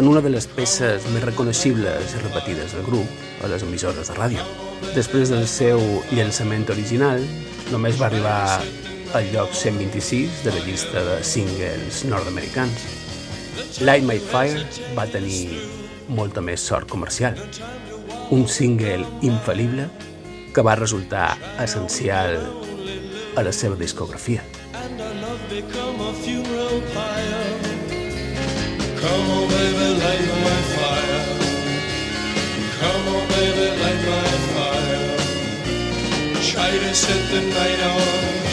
en 0.00 0.08
una 0.08 0.24
de 0.24 0.32
les 0.32 0.48
peces 0.48 1.04
més 1.12 1.28
reconeixibles 1.28 2.16
i 2.16 2.24
repetides 2.24 2.72
del 2.72 2.88
grup 2.88 3.44
a 3.44 3.52
les 3.52 3.68
emissores 3.68 4.08
de 4.08 4.16
ràdio. 4.16 4.48
Després 4.96 5.28
del 5.36 5.44
seu 5.44 5.84
llançament 6.16 6.64
original, 6.72 7.20
només 7.68 8.00
va 8.00 8.08
arribar 8.08 8.40
al 9.12 9.32
lloc 9.36 9.52
126 9.52 10.40
de 10.48 10.56
la 10.56 10.64
llista 10.64 11.04
de 11.12 11.22
singles 11.36 12.06
nord-americans. 12.08 12.88
Light 13.84 14.08
My 14.08 14.22
Fire 14.32 14.64
va 14.96 15.04
tenir 15.04 15.83
molta 16.08 16.40
més 16.40 16.60
sort 16.60 16.88
comercial. 16.90 17.38
Un 18.30 18.46
single 18.48 19.04
infal·lible 19.22 19.88
que 20.54 20.62
va 20.62 20.76
resultar 20.78 21.36
essencial 21.62 22.38
a 23.36 23.42
la 23.42 23.52
seva 23.52 23.76
discografia. 23.76 24.42
Come 29.04 29.30
on, 29.30 29.48
baby, 29.48 29.88
light 30.00 30.28
my 30.44 30.60
fire. 30.74 31.20
Come 32.80 33.08
on, 33.16 33.28
baby, 33.28 33.66
light 33.82 34.02
my 34.08 34.32
fire. 34.54 35.02
Try 36.40 36.70
to 36.78 36.94
set 36.94 37.22
the 37.30 37.40
night 37.52 37.80
on 37.80 38.43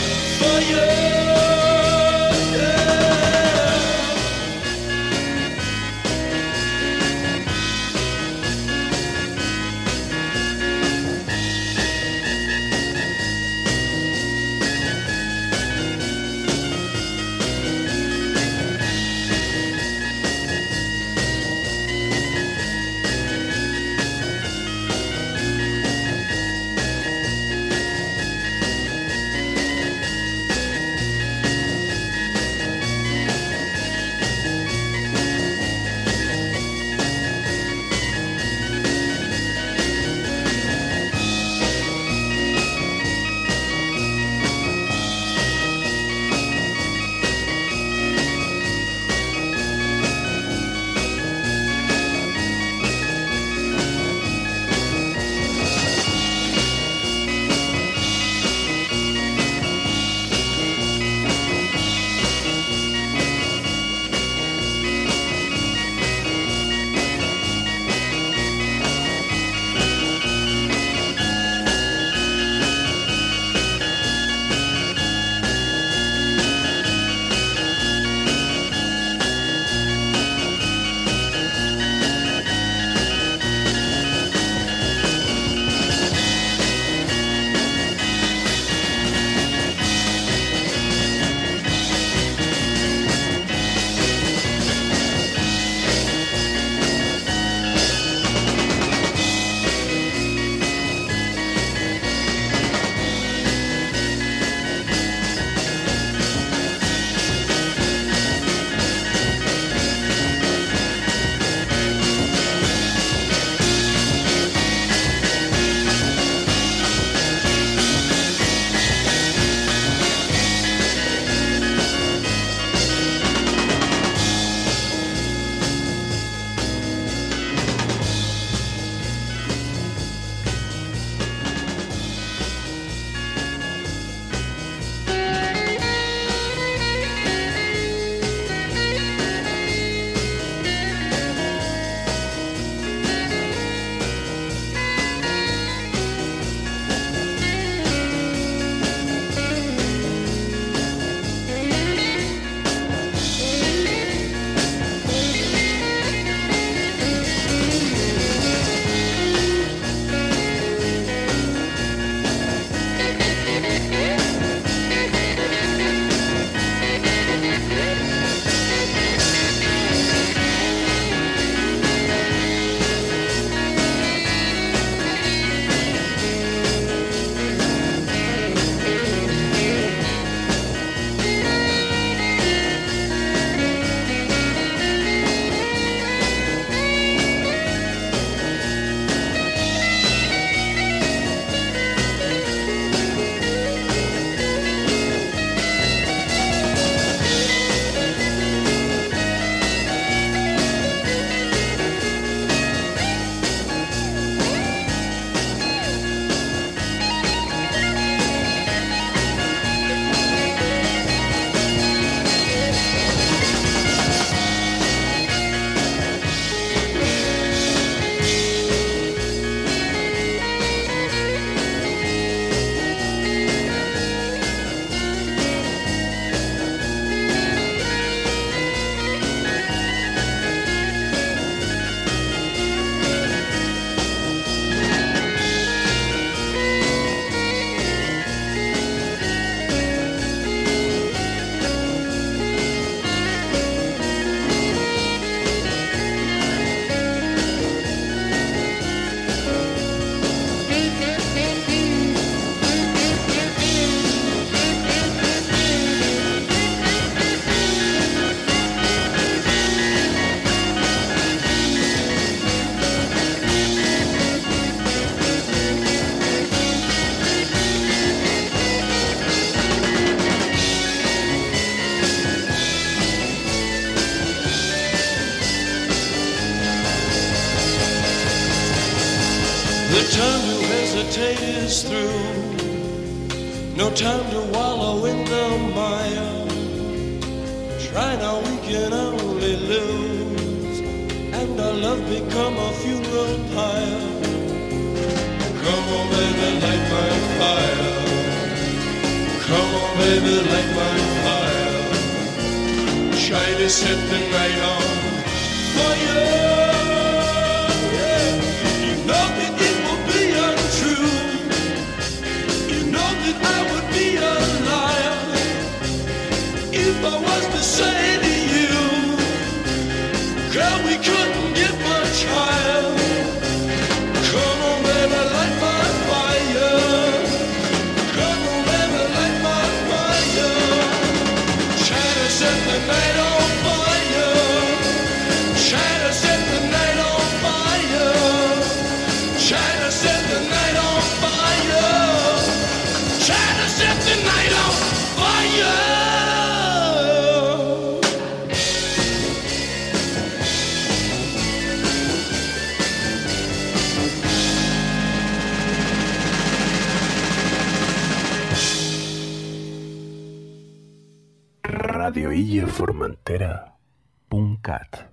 Formentera.cat. 363.02 365.10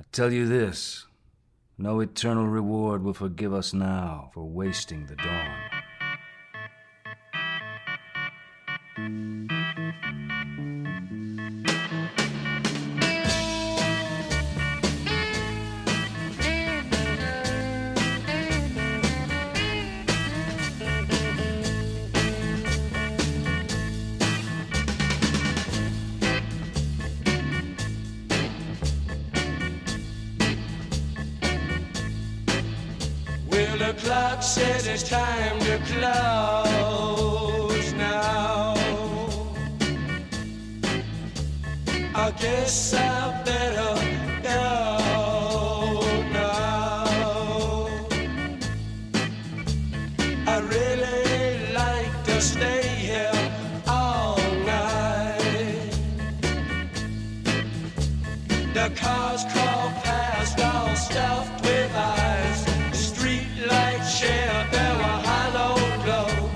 I 0.00 0.04
tell 0.10 0.32
you 0.32 0.48
this 0.48 1.04
no 1.76 2.00
eternal 2.00 2.46
reward 2.46 3.04
will 3.04 3.12
forgive 3.12 3.52
us 3.52 3.74
now 3.74 4.30
for 4.32 4.44
wasting 4.44 5.04
the 5.04 5.16
dawn. 5.16 5.68
Says 34.40 34.84
said 34.84 34.94
it's 34.94 35.02
time 35.02 35.58
to 35.58 35.78
close 35.92 36.72
now. 37.94 38.74
I 42.14 42.30
guess 42.38 42.94
I 42.94 43.42
better. 43.44 44.07
a 64.26 65.22
hollow 65.26 65.76
glow. 66.04 66.50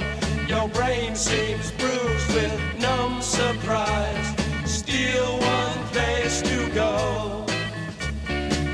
Your 0.49 0.69
brain 0.69 1.15
seems 1.15 1.71
bruised 1.73 2.35
with 2.35 2.81
numb 2.81 3.23
surprise. 3.23 4.35
Still 4.65 5.39
one 5.39 5.79
place 5.93 6.43
to 6.43 6.71
go. 6.75 7.47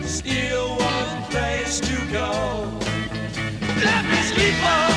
Still 0.03 0.68
one 0.78 1.22
place 1.30 1.80
to 1.80 1.97
go. 2.12 2.30
Let 3.84 4.05
me 4.07 4.22
sleep 4.22 4.64
on. 4.64 4.88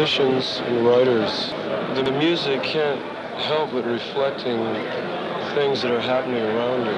Musicians 0.00 0.62
and 0.64 0.86
writers. 0.86 1.50
The 1.94 2.10
music 2.10 2.62
can't 2.62 3.02
help 3.42 3.72
but 3.72 3.84
reflecting 3.84 4.56
things 5.54 5.82
that 5.82 5.92
are 5.92 6.00
happening 6.00 6.42
around 6.42 6.88
it. 6.88 6.96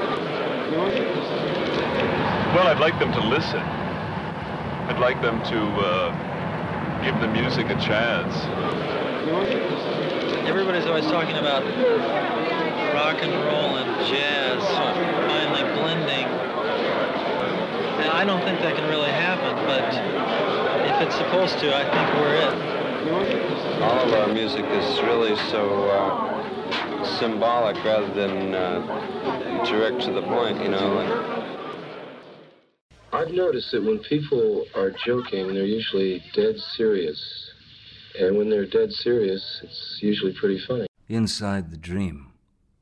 Well, 2.54 2.68
I'd 2.68 2.78
like 2.78 2.96
them 3.00 3.10
to 3.12 3.20
listen. 3.20 3.58
I'd 3.58 5.00
like 5.00 5.20
them 5.20 5.42
to 5.50 5.60
uh, 5.82 7.02
give 7.02 7.18
the 7.20 7.26
music 7.26 7.70
a 7.70 7.80
chance. 7.80 8.36
Everybody's 10.46 10.86
always 10.86 11.06
talking 11.06 11.34
about 11.34 11.64
rock 12.94 13.20
and 13.20 13.32
roll 13.32 13.78
and 13.78 14.06
jazz 14.06 14.62
finally 15.26 15.64
blending. 15.74 16.26
And 17.98 18.10
I 18.12 18.24
don't 18.24 18.42
think 18.44 18.60
that 18.60 18.76
can 18.76 18.88
really 18.88 19.10
happen, 19.10 19.56
but 19.66 19.90
if 20.86 21.08
it's 21.08 21.16
supposed 21.16 21.58
to, 21.58 21.74
I 21.74 21.82
think 21.82 22.14
we're 22.14 22.34
it. 22.68 22.81
All 23.02 23.98
of 24.08 24.14
our 24.14 24.32
music 24.32 24.64
is 24.64 25.00
really 25.02 25.34
so 25.50 25.88
uh, 25.90 27.18
symbolic 27.18 27.76
rather 27.84 28.12
than 28.14 28.54
uh, 28.54 29.64
direct 29.64 30.02
to 30.02 30.12
the 30.12 30.22
point, 30.22 30.62
you 30.62 30.68
know. 30.68 30.94
Like, 30.94 31.42
I've 33.12 33.32
noticed 33.32 33.72
that 33.72 33.82
when 33.82 33.98
people 33.98 34.66
are 34.74 34.90
joking, 34.90 35.52
they're 35.52 35.64
usually 35.64 36.22
dead 36.32 36.56
serious. 36.76 37.50
And 38.18 38.36
when 38.36 38.48
they're 38.48 38.66
dead 38.66 38.92
serious, 38.92 39.60
it's 39.64 39.98
usually 40.00 40.32
pretty 40.32 40.60
funny. 40.66 40.86
Inside 41.08 41.70
the 41.70 41.76
dream, 41.76 42.32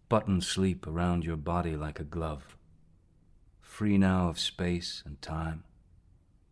button 0.08 0.40
sleep 0.42 0.86
around 0.86 1.24
your 1.24 1.36
body 1.36 1.76
like 1.76 1.98
a 1.98 2.04
glove. 2.04 2.56
Free 3.60 3.96
now 3.96 4.28
of 4.28 4.38
space 4.38 5.02
and 5.06 5.20
time. 5.22 5.64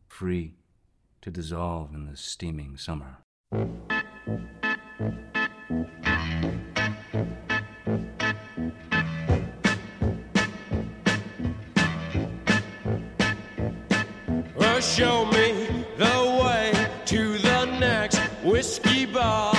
Free 0.06 0.54
to 1.20 1.30
dissolve 1.30 1.92
in 1.92 2.06
the 2.06 2.16
steaming 2.16 2.78
summer. 2.78 3.18
Show 3.50 3.66
me 15.26 15.52
the 15.96 16.40
way 16.42 16.72
to 17.06 17.38
the 17.38 17.64
next 17.78 18.18
whiskey 18.42 19.06
bar. 19.06 19.52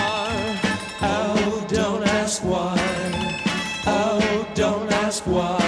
Oh, 1.02 1.66
don't 1.70 2.06
ask 2.06 2.44
why. 2.44 2.78
Oh, 3.86 4.48
don't 4.54 4.92
ask 4.92 5.26
why. 5.26 5.60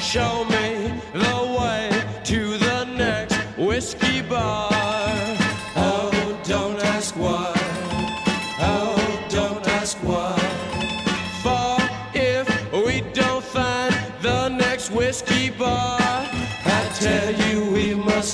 Show 0.00 0.44
me 0.44 0.57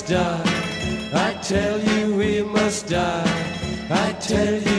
die. 0.07 0.41
I 1.13 1.33
tell 1.41 1.79
you 1.79 2.15
we 2.15 2.41
must 2.43 2.89
die. 2.89 3.23
I 3.89 4.11
tell 4.13 4.53
you, 4.53 4.74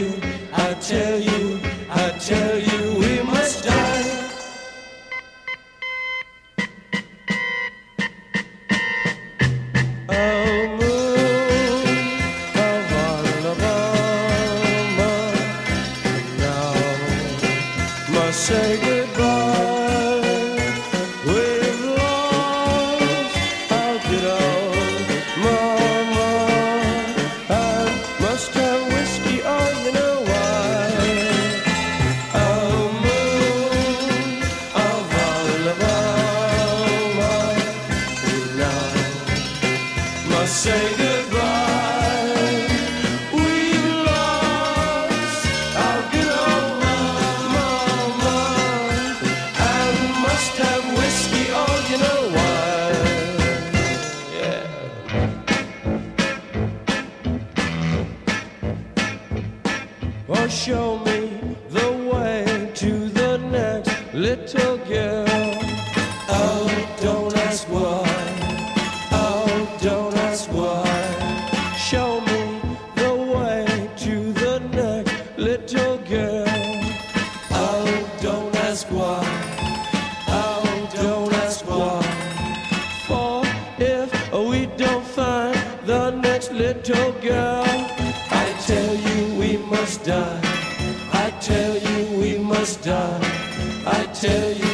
tell 94.20 94.52
you, 94.52 94.65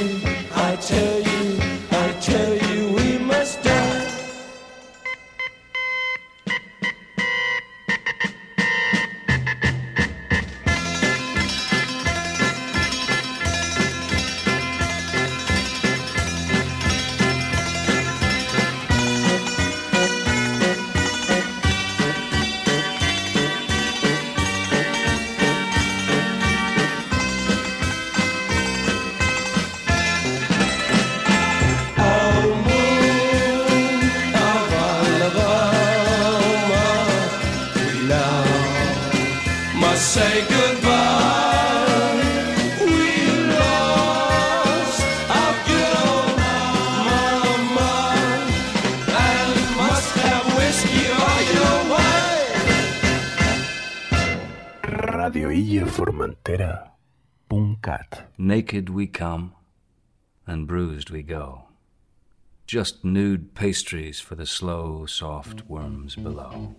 Naked 58.73 58.89
we 58.89 59.07
come, 59.07 59.53
and 60.47 60.66
bruised 60.66 61.11
we 61.11 61.23
go. 61.23 61.64
Just 62.66 63.05
nude 63.05 63.55
pastries 63.55 64.18
for 64.18 64.35
the 64.35 64.47
slow, 64.47 65.05
soft 65.05 65.68
worms 65.68 66.16
below. 66.16 66.75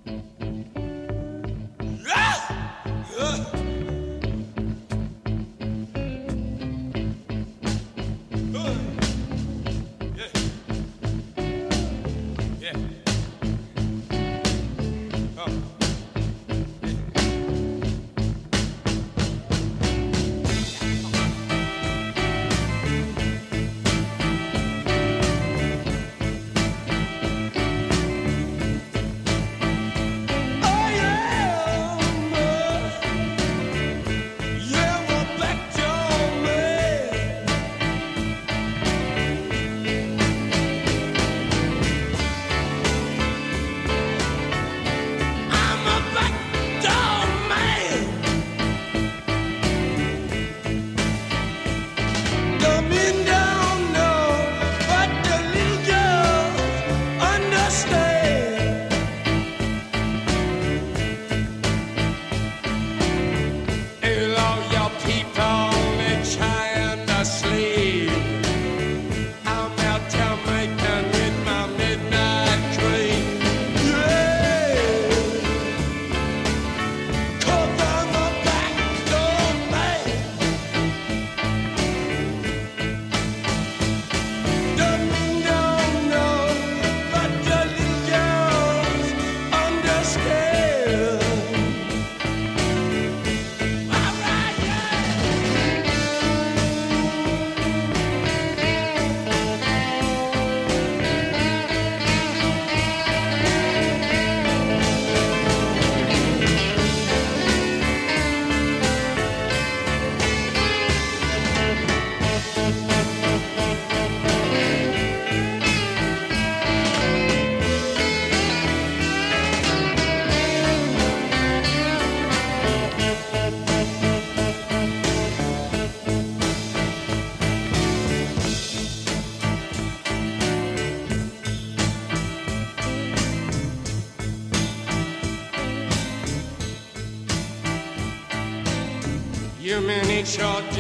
sure 140.26 140.73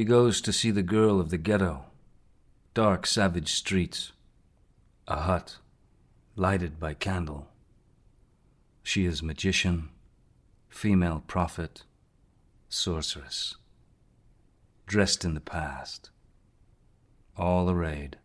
He 0.00 0.04
goes 0.04 0.40
to 0.40 0.52
see 0.54 0.70
the 0.70 0.82
girl 0.82 1.20
of 1.20 1.28
the 1.28 1.36
ghetto. 1.36 1.84
Dark, 2.72 3.06
savage 3.06 3.52
streets. 3.52 4.12
A 5.06 5.16
hut, 5.16 5.58
lighted 6.36 6.80
by 6.80 6.94
candle. 6.94 7.48
She 8.82 9.04
is 9.04 9.22
magician, 9.22 9.90
female 10.70 11.22
prophet, 11.26 11.82
sorceress. 12.70 13.56
Dressed 14.86 15.22
in 15.22 15.34
the 15.34 15.38
past. 15.38 16.08
All 17.36 17.68
arrayed. 17.68 18.16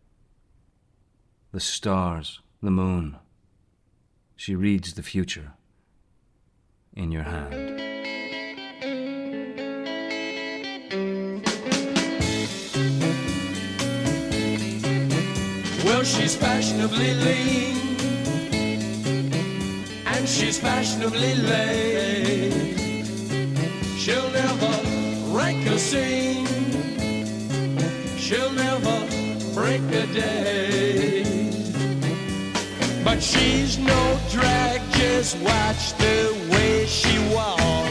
The 1.52 1.60
stars, 1.60 2.40
the 2.64 2.72
moon. 2.72 3.18
She 4.38 4.56
reads 4.56 4.94
the 4.94 5.04
future 5.04 5.52
in 6.94 7.12
your 7.12 7.24
hand. 7.24 7.95
She's 16.06 16.36
fashionably 16.36 17.16
lean 17.16 17.76
and 20.06 20.30
she's 20.30 20.60
fashionably 20.60 21.34
late. 21.36 22.78
She'll 23.98 24.30
never 24.30 24.72
rank 25.36 25.68
a 25.68 25.80
scene. 25.80 26.46
She'll 28.18 28.52
never 28.52 28.98
break 29.56 29.82
a 30.04 30.06
day. 30.14 31.24
But 33.04 33.22
she's 33.22 33.80
no 33.80 34.20
drag, 34.32 34.82
just 34.92 35.38
watch 35.40 35.94
the 35.98 36.50
way 36.52 36.86
she 36.86 37.18
walks. 37.34 37.85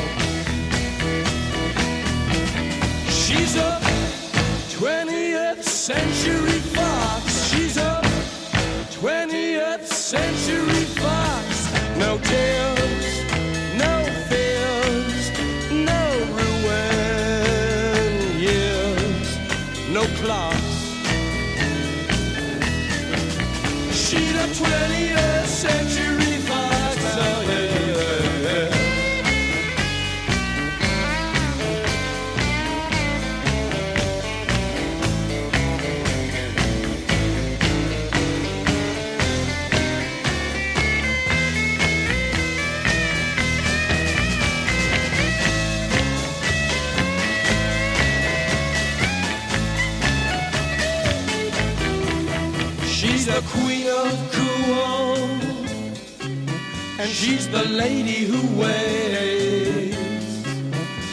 And 57.05 57.13
she's 57.13 57.47
the 57.49 57.65
lady 57.69 58.25
who 58.25 58.41
waits. 58.59 59.97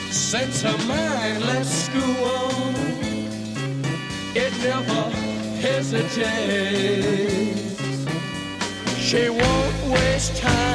Sets 0.09 0.61
her 0.61 0.77
mind, 0.87 1.43
let's 1.45 1.69
school. 1.69 2.73
It 4.33 4.53
never 4.63 5.03
hesitates. 5.59 6.31
She 8.97 9.29
won't 9.29 9.83
waste 9.91 10.37
time 10.37 10.70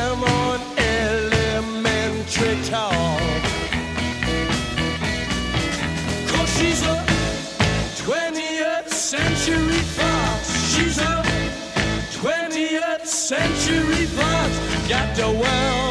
Got 14.88 15.16
the 15.16 15.28
world 15.28 15.85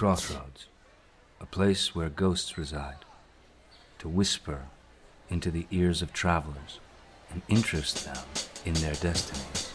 crossroads, 0.00 0.64
a 1.42 1.44
place 1.44 1.94
where 1.94 2.08
ghosts 2.08 2.56
reside, 2.56 3.04
to 3.98 4.08
whisper 4.08 4.62
into 5.28 5.50
the 5.50 5.66
ears 5.70 6.00
of 6.00 6.10
travelers 6.10 6.80
and 7.30 7.42
interest 7.48 8.06
them 8.06 8.24
in 8.64 8.72
their 8.72 8.94
destinies. 8.94 9.69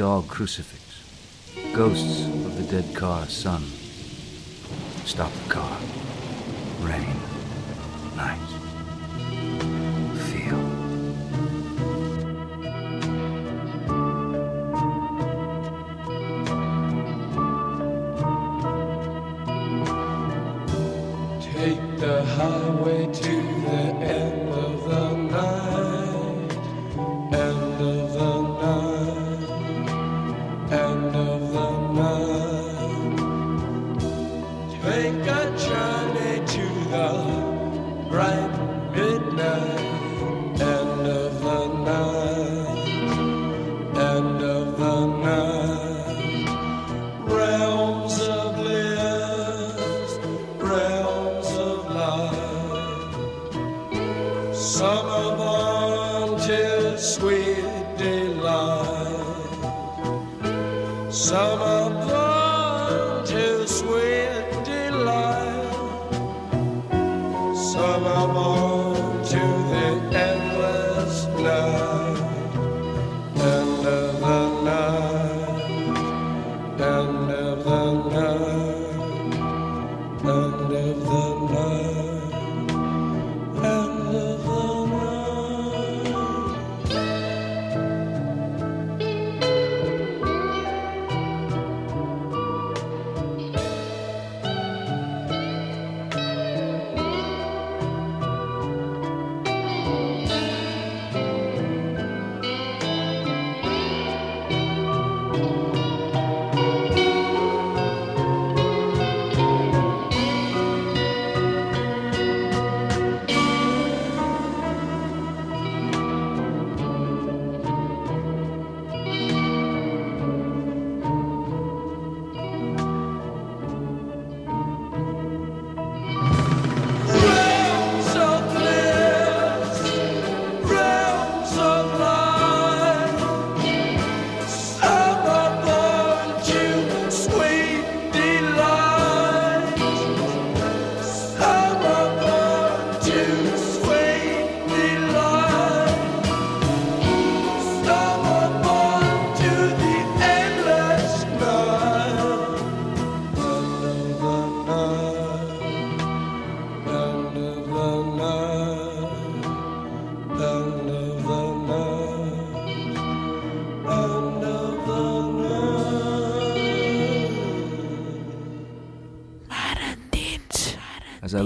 dog 0.00 0.26
crucifix. 0.28 0.80
Ghosts 1.74 2.24
of 2.24 2.56
the 2.56 2.62
dead 2.74 2.96
car 2.96 3.26
Son. 3.26 3.60
Stop 5.04 5.30
the 5.30 5.52
car. 5.52 5.59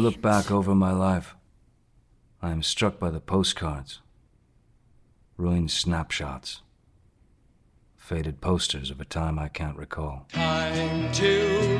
look 0.05 0.21
back 0.21 0.51
over 0.51 0.75
my 0.75 0.93
life, 0.93 1.35
I 2.43 2.51
am 2.51 2.63
struck 2.63 2.99
by 2.99 3.09
the 3.09 3.21
postcards, 3.21 4.03
ruined 5.39 5.71
snapshots, 5.71 6.61
faded 7.97 8.43
posters 8.43 8.91
of 8.91 9.01
a 9.01 9.07
time 9.07 9.39
I 9.39 9.49
can't 9.49 9.79
recall. 9.79 10.27
Time 10.31 11.11
to 11.15 11.74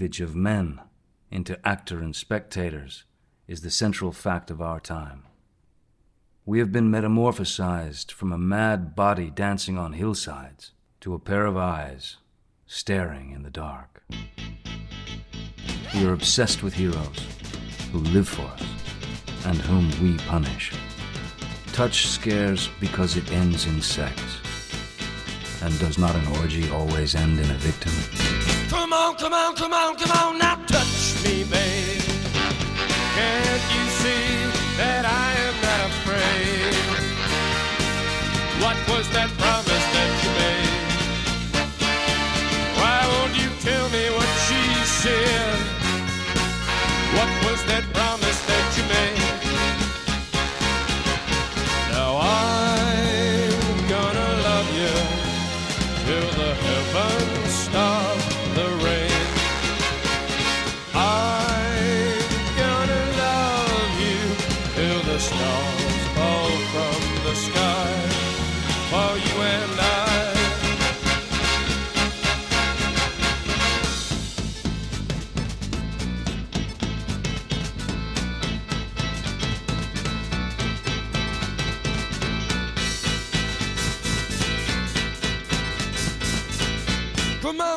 cleavage 0.00 0.22
of 0.22 0.34
men 0.34 0.80
into 1.30 1.68
actor 1.68 1.98
and 1.98 2.16
spectators 2.16 3.04
is 3.46 3.60
the 3.60 3.70
central 3.70 4.12
fact 4.12 4.50
of 4.50 4.62
our 4.62 4.80
time. 4.80 5.24
We 6.46 6.58
have 6.58 6.72
been 6.72 6.90
metamorphosized 6.90 8.10
from 8.10 8.32
a 8.32 8.38
mad 8.38 8.96
body 8.96 9.28
dancing 9.28 9.76
on 9.76 9.92
hillsides 9.92 10.72
to 11.02 11.12
a 11.12 11.18
pair 11.18 11.44
of 11.44 11.58
eyes 11.58 12.16
staring 12.66 13.32
in 13.32 13.42
the 13.42 13.50
dark. 13.50 14.02
We 15.94 16.06
are 16.06 16.14
obsessed 16.14 16.62
with 16.62 16.72
heroes 16.72 17.20
who 17.92 17.98
live 17.98 18.26
for 18.26 18.46
us 18.46 18.64
and 19.44 19.58
whom 19.58 19.90
we 20.02 20.16
punish. 20.24 20.72
Touch 21.74 22.06
scares 22.06 22.70
because 22.80 23.18
it 23.18 23.30
ends 23.32 23.66
in 23.66 23.82
sex. 23.82 24.18
And 25.62 25.78
does 25.78 25.98
not 25.98 26.14
an 26.14 26.26
orgy 26.38 26.70
always 26.70 27.14
end 27.14 27.38
in 27.38 27.50
a 27.50 27.54
victim? 27.54 27.92
Come 28.70 28.92
on, 28.94 29.14
come 29.16 29.34
on, 29.34 29.54
come 29.54 29.72
on, 29.72 29.94
come 29.96 30.10
on, 30.12 30.38
now 30.38 30.56
touch 30.66 31.22
me, 31.22 31.44
babe. 31.44 32.00
Can't 33.14 33.49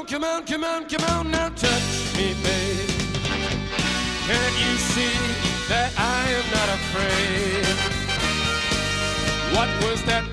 on, 0.04 0.08
come 0.08 0.24
on, 0.24 0.46
come 0.46 0.64
on, 0.64 0.86
come 0.90 1.04
on, 1.12 1.32
now 1.32 1.50
touch 1.50 2.18
me, 2.18 2.34
babe. 2.44 2.90
Can't 4.28 4.58
you 4.60 4.78
see 4.78 5.18
that 5.70 5.92
I 5.98 6.30
am 6.40 6.46
not 6.52 6.70
afraid? 6.80 7.66
What 9.56 9.70
was 9.84 10.04
that 10.04 10.24